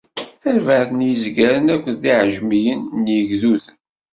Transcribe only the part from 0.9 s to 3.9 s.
n yizgaren akked yiɛejmiyen n yigduden.